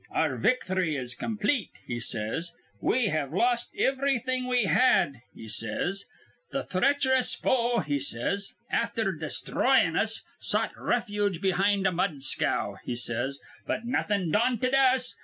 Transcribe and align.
'Our 0.09 0.35
victhry 0.39 0.97
is 0.99 1.13
complete,' 1.13 1.75
he 1.85 1.99
says. 1.99 2.53
'We 2.81 3.09
have 3.09 3.31
lost 3.31 3.71
ivrything 3.75 4.49
we 4.49 4.63
had,' 4.63 5.21
he 5.35 5.47
says. 5.47 6.05
'Th' 6.51 6.67
threachrous 6.67 7.35
foe,' 7.39 7.81
he 7.81 7.99
says, 7.99 8.55
'afther 8.71 9.11
destroyin' 9.11 9.95
us, 9.95 10.25
sought 10.39 10.71
refuge 10.75 11.39
behind 11.39 11.85
a 11.85 11.91
mud 11.91 12.23
scow,' 12.23 12.77
he 12.83 12.95
says; 12.95 13.39
'but 13.67 13.85
nawthin' 13.85 14.31
daunted 14.31 14.73
us. 14.73 15.13